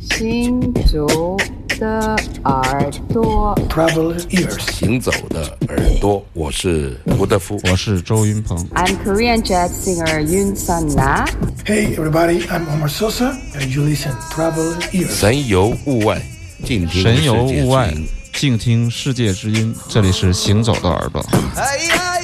[0.00, 1.36] 行走
[1.78, 4.58] 的耳朵，Travel ears.
[4.72, 7.60] 行走的耳朵，我是胡德夫。
[7.70, 8.56] 我是周云鹏。
[8.74, 11.26] I'm Korean jazz singer Yoon Sun Na.
[11.64, 15.10] Hey everybody, I'm Omar Sosa, and you listen Travel ears.
[15.10, 16.20] 神游物外，
[16.64, 17.94] 静听神游物外
[18.32, 19.74] 静听世界之音。
[19.88, 21.24] 这里是行走的耳朵。
[21.56, 22.15] 哎呀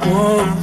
[0.00, 0.62] One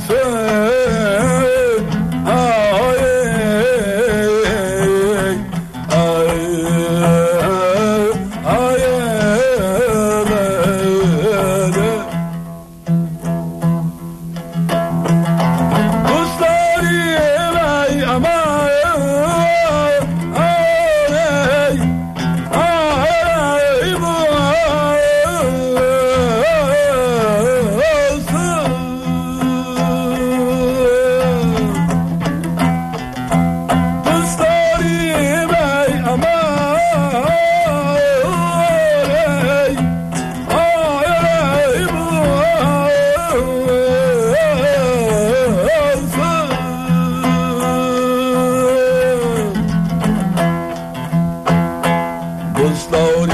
[52.75, 53.25] slow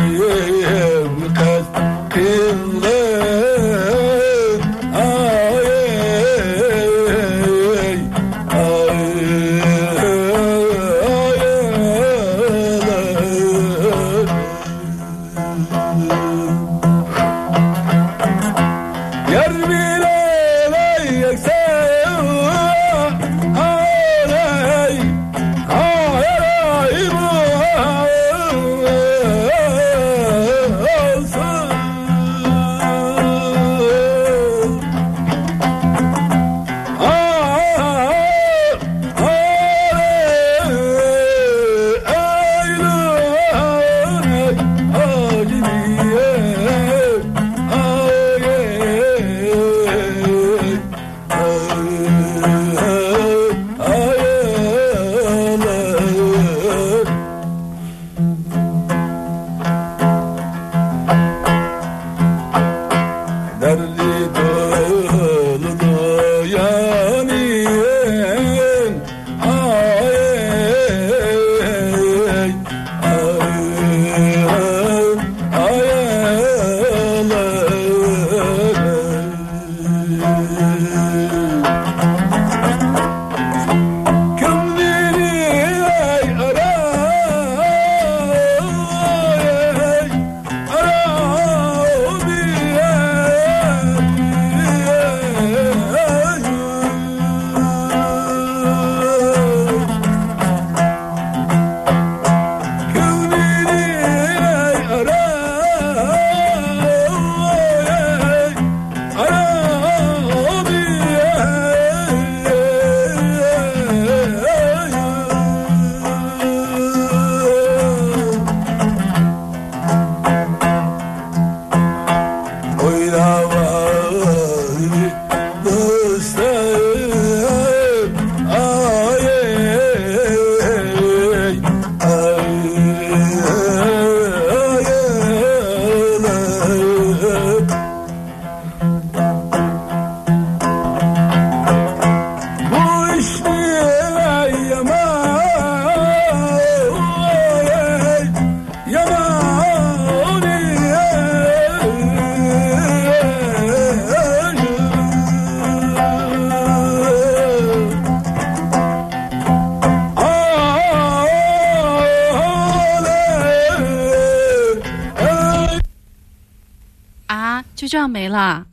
[167.89, 168.63] 就这样没了，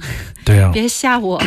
[0.45, 1.43] 对呀、别吓我。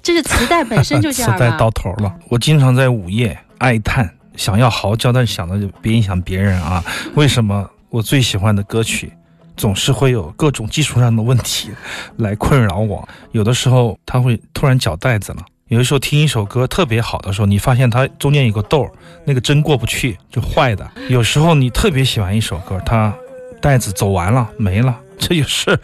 [0.00, 1.68] 这是磁带本身就 这样磁带到。
[1.72, 2.14] 头了。
[2.28, 6.84] 我经常在午夜哀叹，想要嚎叫，但想的就别影响别人啊。
[7.14, 9.12] 为什么我最喜欢的歌曲
[9.56, 11.72] 总是会有各种技术上的问题
[12.18, 13.08] 来困扰我？
[13.32, 15.44] 有的时候它会突然绞带子了。
[15.66, 18.92] 有的时候听一首歌特别好的时候，你发现它中间有个豆儿，
[19.24, 20.88] 那个针过不去，就坏的。
[21.08, 23.12] 有时候你特别喜欢一首歌，它
[23.62, 25.78] 袋子走完了没了， 这也是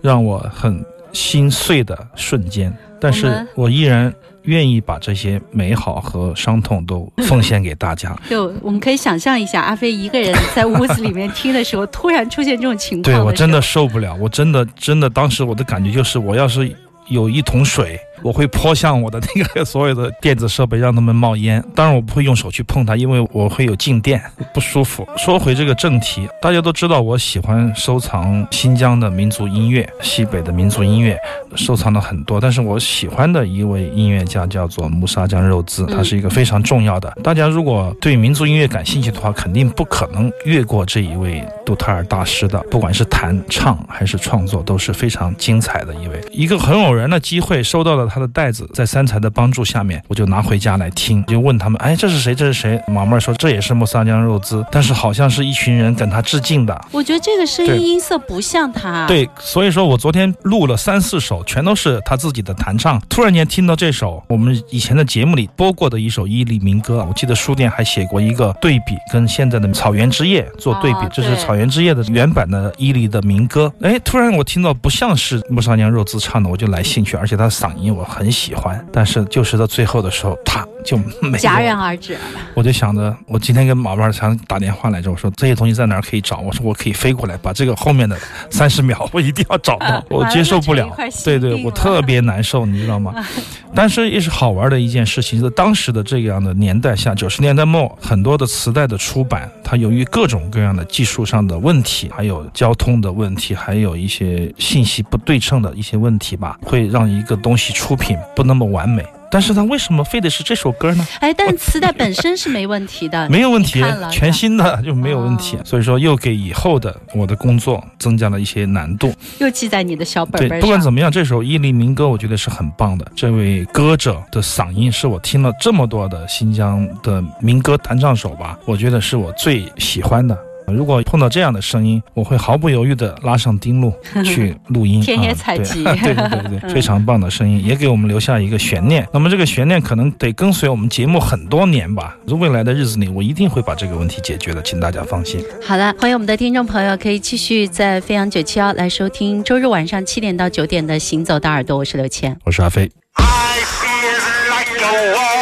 [0.00, 0.82] 让我很
[1.12, 2.72] 心碎的瞬间。
[3.00, 4.10] 但是我依然
[4.44, 8.16] 愿意把这些美好和伤痛都奉献给大家。
[8.30, 16.74] 就我们可以想象一下，阿飞一个人在屋子里面听的时候，突然出现这种情况对我真的受不了，我真的真的当时我的感觉就是，我要是
[17.08, 21.62] 有一桶水，我会泼向我的那个 所有的电子设备，让他们冒烟。
[21.74, 24.22] 当然我不会用手去碰它，因为我会有静电，
[24.52, 25.06] 不舒服。
[25.16, 31.18] 说回这个正题，大家都知道我喜欢收藏新疆的民族音乐、西北的民族音乐，
[31.56, 32.40] 收藏了很多。
[32.40, 37.12] 但是我喜欢的一位音乐家叫做穆沙江肉孜，他是一个非常重要的。
[37.22, 46.20] 大家如果对民族音乐感兴趣的话，肯定不可能越过这一位杜特尔大师的，不管是弹唱还是创作，都是非常精彩的一位。
[46.30, 52.34] 一个很偶然的机会，收到了他的袋子，在三才的帮助下面，我就拿回家来听，就问他们，哎，这是谁？
[52.34, 52.80] 这是谁？
[52.88, 56.78] 马妹说这也是穆萨江肉孜，但是好像是一群人跟他致敬的。
[56.92, 63.00] 我觉得这个声音音色不像他。，对，所以说我昨天录了三四首，全都是他自己的弹唱。
[63.08, 73.72] 突然间听到这首我们以前的节目里播过的一首伊犁民歌，我记得书店还写过一个对比，跟现在的《草原之夜》做对比，哦这是《草原之夜》的原版的伊犁的民歌。
[73.80, 78.86] 哎，突然我听到不像是穆沙娘肉孜唱的，我就来兴趣，而且他的嗓音我很喜欢。
[78.92, 82.16] 但是就是到最后的时候，他就没戛然而止。
[82.54, 86.38] 我就想着，我今天跟马万强打电话来着，我说这些东西在哪儿可以找？
[86.38, 88.16] 我说我可以飞过来，把这个后面的
[88.50, 90.94] 三十秒我一定要找到，我接受不了
[91.24, 93.14] 对对，我特别难受，你知道吗？
[93.74, 109.04] 但是也是好玩的一件事情，在当时的这样的年代下，九十年代末，很多的磁带的出版，它由于各种各样的技术上的问题，还有交通的问题，还有一些信息不对称的一些问题吧，会让一个东西出品不那么完美。
[109.30, 111.04] 但是它为什么非得是这首歌呢？
[111.18, 115.56] 哎，但磁带本身是没问题的， 没有问题全新的就没有问题。
[115.56, 119.12] 哦所以说，又给以后的我的工作增加了一些难度。
[119.40, 120.60] 又记在你的小本对本，上。
[120.60, 123.04] 不管怎么样，这首伊犁民歌我觉得是很棒的。
[123.16, 130.38] 这位歌者的嗓音是我听了这么多的新疆的民歌弹唱手吧，我觉得是我最喜欢的。
[130.66, 133.92] 如果碰到这样的声音，我会毫不犹豫的拉上丁路
[134.24, 135.00] 去录音。
[135.00, 139.06] 田野采集对 对对对，非常棒的声音，也给我们留下一个悬念。
[139.12, 142.16] 那么这个悬念可能得跟随我们节目很多年吧。
[142.26, 145.44] 未来的日子里，我一定会把这个问题解决的，请大家放心。
[145.64, 152.36] 好的，欢迎我们的听众朋友可以继续在飞扬九七幺来收听周日晚上七点到九点的《行走的耳朵》，我是刘谦。
[152.44, 152.90] 我是阿飞。
[153.16, 154.18] I feel
[154.50, 155.33] like a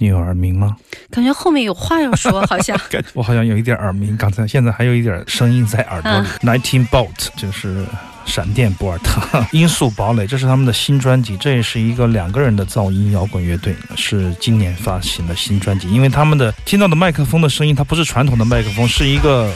[0.00, 0.74] 你有耳鸣吗？
[1.10, 6.26] 感觉后面有话要说， 好像感我好像有一点耳鸣，刚才现在还有一点声音在耳朵里。
[6.40, 7.84] Nineteen Bolt 就是
[8.24, 15.90] 闪电博尔特，音速堡垒，这是他们的新专辑，这也是一个两个人的噪音摇滚乐队，是今年发行的新专辑。
[15.90, 19.52] 因为他们的听到的麦克风的声音，它不是传统的麦克风，是一个。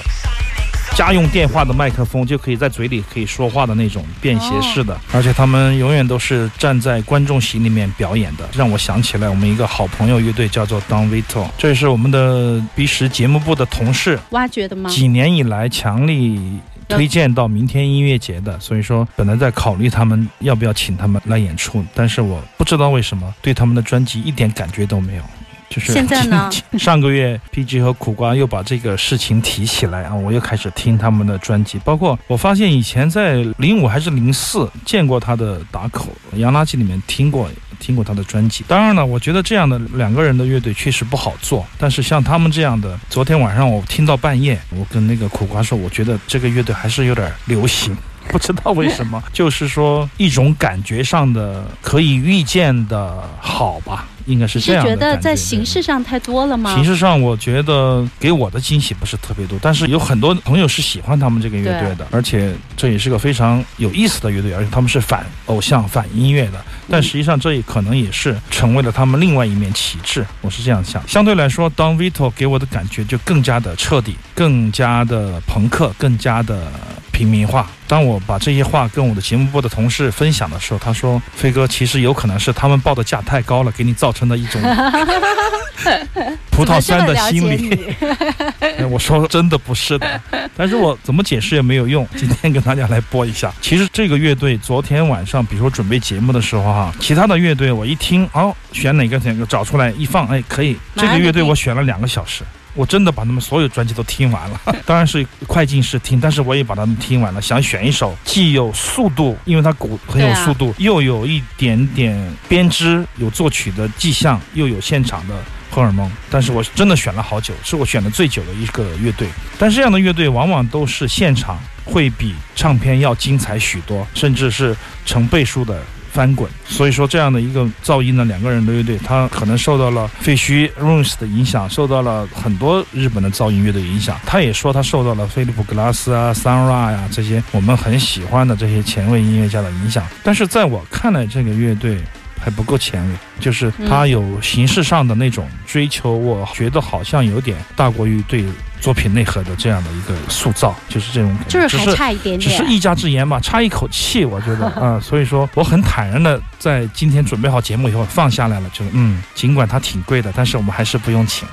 [0.94, 14.88] 家用电话的麦克风就可以在嘴里可以说话的那种便携式的，而且他们永远都是站在观众席里面表演的，让我想起来我们一个好朋友乐队叫做 Don Vito，这也是我们的 B 十节目部的同事，挖掘的吗？
[14.88, 16.40] 几年以来强力
[16.88, 25.22] 推荐到明天音乐节的，所以说本来在考虑他们要不要请他们来演出，但是我不知道为什么对他们的专辑一点感觉都没有。
[25.68, 38.64] 就是现在呢 上个月 PG 和苦瓜又把这个事情提起来啊，我又开始听他们的专辑，包括我发现以前在零五还是零四见过他的打口洋垃圾里面听过听过他的专辑。
[38.68, 47.96] 当然了，我觉得这样的两个人的乐队确实不好做，但是像他们这样的，昨天晚上我听到半夜，我跟那个苦瓜说，我觉得这个乐队还是有点流行。
[48.28, 56.74] 不知道为什么， 就是说一种感觉上的可以预见的好吧，应该是这是样的觉得在形式上太多了吗？
[56.74, 66.64] 形式上，我觉得给我的惊喜不是特别多，但是有很多朋友是喜欢他们这个乐队的，而且这也是个非常有意思的乐队，而且他们是反偶像、反音乐的。
[66.88, 70.24] 但实际上，这也可能也是成为了他们另外一面旗帜。
[70.40, 71.02] 我是这样想。
[71.08, 76.70] 相对来说，Don Vito 给我的感觉就更加的彻底，更加的朋克，更加的
[77.14, 77.70] 平民化。
[77.86, 84.60] 当我把这些话跟我的节目部的同事分享的时候，他说：“飞哥，其实有可能是他们报的价太高了，给你造成的一种
[86.50, 87.94] 葡萄酸的心理。”
[88.58, 90.20] 哎我说真的不是的，
[90.56, 92.06] 但是我怎么解释也没有用。
[92.16, 93.52] 今天跟大家来播一下。
[93.60, 100.76] 其实这个乐队昨天晚上，比如说准备节目的时候哈，其他的乐队我一听，哦，选哪个哪个找出来一放，哎，可以。
[100.96, 102.42] 这个乐队我选了两个小时。
[102.74, 107.40] 我真的把他们所有专辑都听完了， 当然是快进式听，但是我也把他们听完了。
[107.40, 115.34] 想选一首既有速度，因为它鼓很有速度，又有一点点编织，有作曲的迹象，又有现场的
[115.70, 116.10] 荷尔蒙。
[116.30, 119.28] 但是我真的选了好久，是我选的最久的一个乐队。
[119.58, 124.76] 但是这样的乐队往往都是现场会比唱片要精彩许多，甚至是
[125.06, 125.80] 成倍数的。
[126.14, 134.16] 翻滚，所以说这样的一个噪音呢，两个人的乐队，他可能受到了废墟 Runes 的影响，受到了很多日本的噪音乐的影响。
[134.24, 140.06] 他也说他受到了菲利普格拉斯啊、Sunra 呀、这些我们很喜欢的这些前卫音乐家的影响。
[140.22, 141.98] 但是在我看来，这个乐队
[142.40, 148.44] 还不够前卫，就是他有形式上的那种追求，我觉得好像有点大过于对
[148.80, 151.60] 作品内核的这样的一个塑造，就是这种感觉。
[151.60, 152.40] 就是还只差一点点。
[152.40, 161.48] 只是一家之言吧，差一口气，我觉得啊、 所以说我很坦然的在今天准备好节目以后放下来了，就是嗯，尽管它挺贵的，但是我们还是不用请。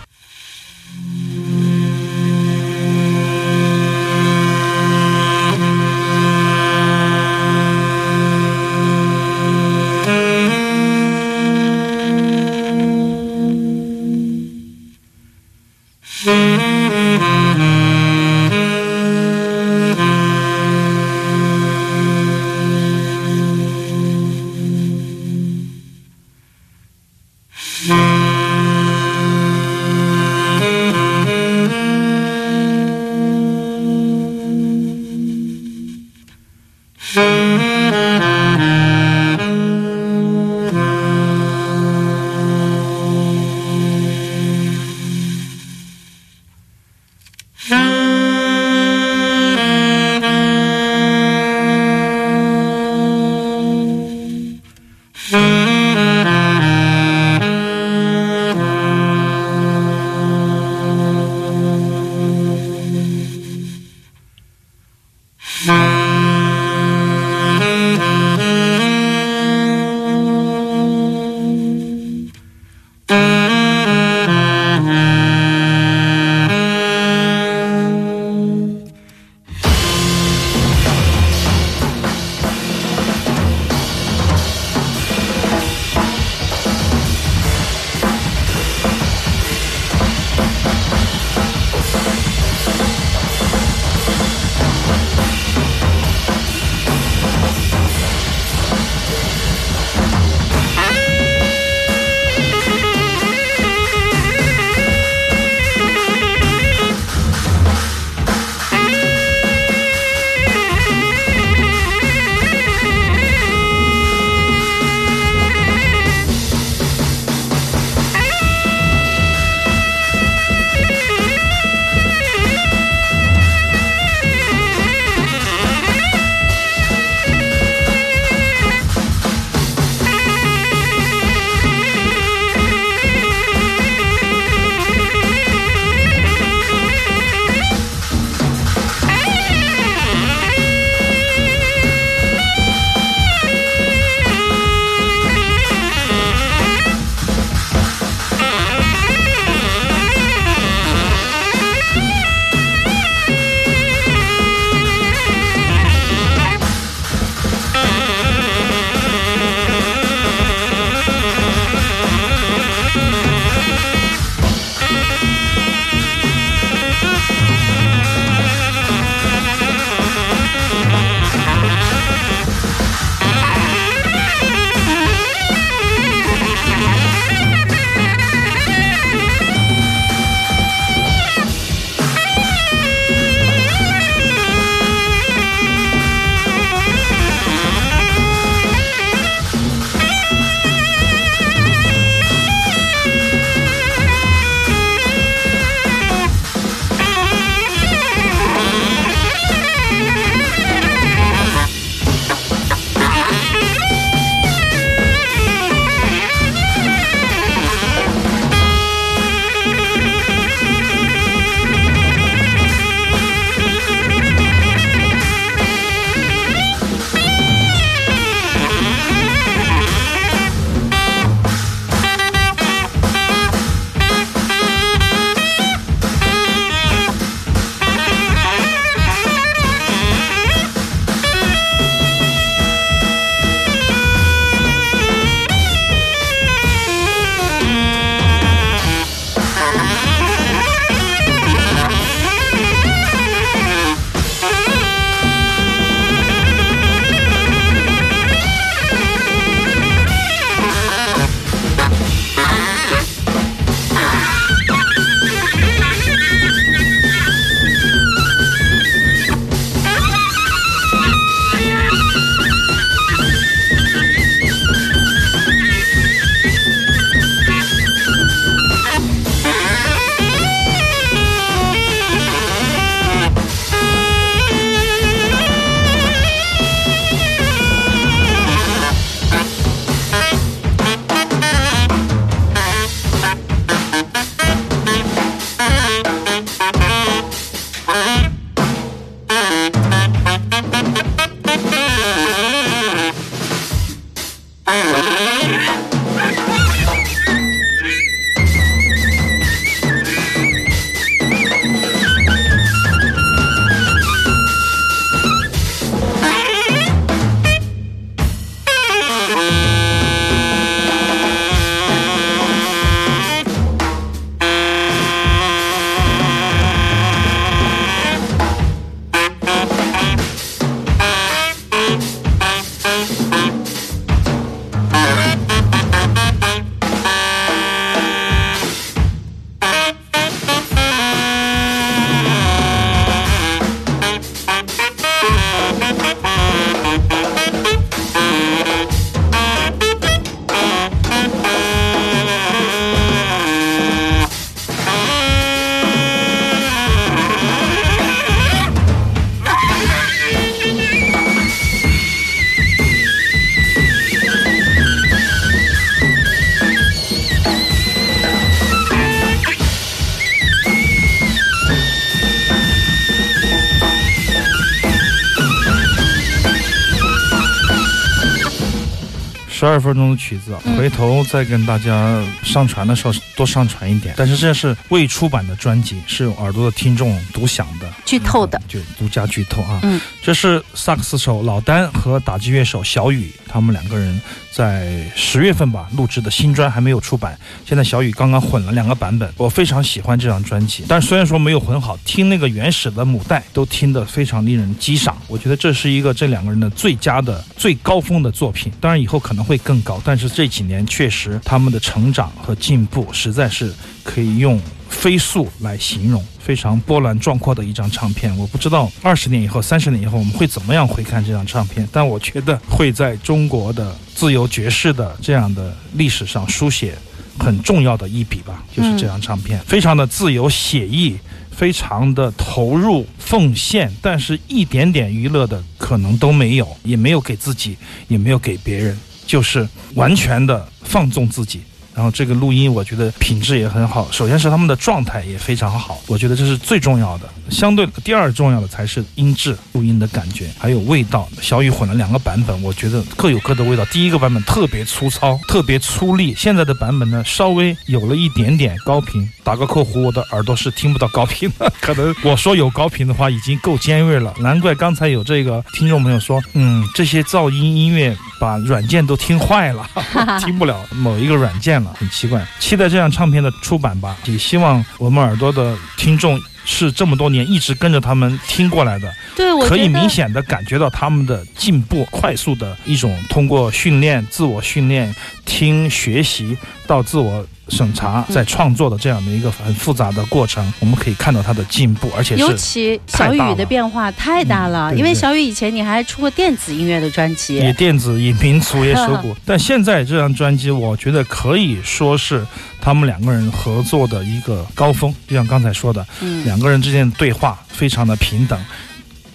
[369.61, 370.75] 十二分钟的曲子，嗯。
[370.75, 374.13] 回头再跟大家上传的时候多上传一点。
[374.15, 377.89] 但是这是未出版的专辑，是有耳朵的听众独享的。
[378.05, 379.79] 剧透的，就独家剧透啊！
[379.81, 408.37] 嗯，这是萨克斯手老丹和打击乐手小雨，他们两个人在十月份吧录制的新专还没有出版，现在小雨刚刚混了两个版本，我非常喜欢这张专辑，但虽然说没有混好，听那个原始的母带都听得非常令人激赏，我觉得这是一个这两个人的最佳的最高峰的作品，当然以后可能会更高，但是这几年确实他们的成长和进步实在是可以用飞速来形容，非常波澜壮阔的一张唱片。
[408.37, 416.93] 我不知道二十年以后、三十年以后我们会怎么样回看这张唱片，但我觉得会在中国的自由爵士的这样的历史上书写
[417.39, 421.17] 很重要的一笔吧，就是这张唱片，非常的自由写意。
[421.53, 431.61] 非常的投入奉献，但是一点点娱乐的可能都没有，也没有给自己，也没有给别人，就是完全的放纵自己。
[432.01, 434.07] 然后这个录音，我觉得品质也很好。
[434.11, 437.29] 首先是他们的状态也非常好，我觉得这是最重要的。
[437.51, 441.29] 相对第二重要的才是音质、录音的感觉，还有味道。
[441.43, 443.85] 小雨混了两个版本，我觉得各有各的味道。
[443.85, 449.29] 第一个版本特别粗糙，特别粗粝；现在的版本呢，稍微有了一点点高频。
[449.43, 454.33] 打个括弧，我的耳朵是听不到高频的，可能我说有高频的话已经够尖锐了。
[454.39, 459.85] 难怪刚才有这个听众朋友说，嗯，这些噪音音乐把软件都听坏了，
[460.39, 462.45] 听不了某一个软件了，很奇怪。
[462.59, 475.13] 期待这张唱片的出版吧，也希望我们耳朵的听众是这么多年一直跟着他们听过来的，对我可以明显的感觉到他们的进步，快速的一种通过训练、自我训练、
[475.45, 478.35] 听学习到自我审查，嗯。
[478.35, 492.45] 在创作的这样的一个很复杂的过程，我们可以看到它的进步，而且尤其小雨的变化太大了，嗯对对因为小雨以前你还出过电子音乐的专辑，也电子也民族也手鼓， 但现在这张专辑，我觉得可以说是
[492.81, 495.13] 他们两个人合作的一个高峰。
[495.27, 498.59] 就像刚才说的，嗯，两个人之间的对话非常的平等，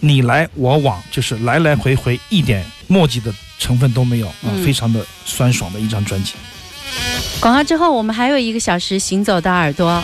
[0.01, 4.63] 你来我往，就是来来回回，一点墨迹的成分都没有啊、嗯。
[4.63, 6.35] 非常的酸爽的一张专辑。
[7.41, 10.03] 广告之后我们还有一个小时行走的耳朵。